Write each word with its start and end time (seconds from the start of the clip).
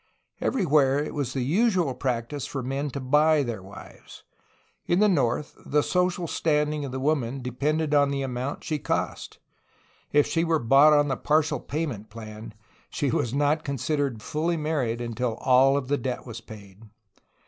Everywhere 0.41 0.97
it 0.97 1.13
was 1.13 1.33
the 1.33 1.43
usual 1.43 1.93
practice 1.93 2.47
for 2.47 2.63
men 2.63 2.89
to 2.89 2.99
buy 2.99 3.43
their 3.43 3.61
wives. 3.61 4.23
In 4.87 4.97
the 4.97 5.07
north 5.07 5.55
the 5.63 5.83
social 5.83 6.25
standing 6.25 6.83
of 6.83 6.91
the 6.91 6.99
woman 6.99 7.43
depended 7.43 7.93
on 7.93 8.09
the 8.09 8.23
amount 8.23 8.63
she 8.63 8.79
cost; 8.79 9.37
if 10.11 10.25
she 10.25 10.43
were 10.43 10.57
bought 10.57 10.93
on 10.93 11.07
the 11.07 11.17
partial 11.17 11.59
payment 11.59 12.09
plan 12.09 12.55
she 12.89 13.11
was 13.11 13.31
not 13.31 13.63
considered 13.63 14.23
fully 14.23 14.57
married 14.57 15.01
until 15.01 15.35
all 15.35 15.77
of 15.77 15.87
the 15.87 15.99
debt 15.99 16.25
was 16.25 16.41
paid. 16.41 16.81